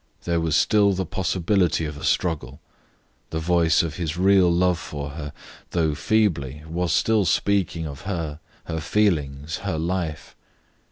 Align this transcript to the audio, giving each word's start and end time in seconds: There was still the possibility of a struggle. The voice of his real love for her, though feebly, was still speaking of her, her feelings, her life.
There 0.23 0.39
was 0.41 0.55
still 0.55 0.93
the 0.93 1.05
possibility 1.05 1.85
of 1.85 1.95
a 1.95 2.03
struggle. 2.03 2.59
The 3.29 3.37
voice 3.37 3.83
of 3.83 3.97
his 3.97 4.17
real 4.17 4.51
love 4.51 4.79
for 4.79 5.11
her, 5.11 5.31
though 5.69 5.93
feebly, 5.93 6.63
was 6.67 6.91
still 6.91 7.23
speaking 7.23 7.85
of 7.85 8.01
her, 8.01 8.39
her 8.63 8.79
feelings, 8.79 9.57
her 9.57 9.77
life. 9.77 10.35